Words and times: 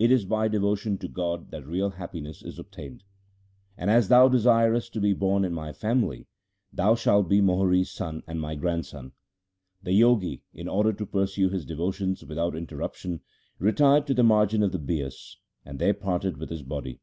It 0.00 0.10
is 0.10 0.24
by 0.24 0.48
devotion 0.48 0.98
to 0.98 1.06
God 1.06 1.52
that 1.52 1.64
real 1.64 1.90
happiness 1.90 2.42
is 2.42 2.58
obtained. 2.58 3.04
And, 3.78 3.88
as 3.88 4.08
thou 4.08 4.26
desirest 4.28 4.92
to 4.94 5.00
be 5.00 5.12
born 5.12 5.44
in 5.44 5.52
my 5.52 5.72
family, 5.72 6.26
thou 6.72 6.96
shalt 6.96 7.28
be 7.28 7.40
Mohri's 7.40 7.88
son 7.92 8.24
and 8.26 8.40
my 8.40 8.56
grandson.' 8.56 9.12
The 9.84 9.96
Jogi, 9.96 10.42
in 10.52 10.66
order 10.66 10.92
to 10.94 11.06
pursue 11.06 11.50
his 11.50 11.64
devotions 11.64 12.24
without 12.24 12.56
inter 12.56 12.78
ruption, 12.78 13.20
retired 13.60 14.08
to 14.08 14.14
the 14.14 14.24
margin 14.24 14.64
of 14.64 14.72
the 14.72 14.78
Bias, 14.80 15.36
and 15.64 15.78
there 15.78 15.94
parted 15.94 16.36
with 16.36 16.50
his 16.50 16.64
body. 16.64 16.98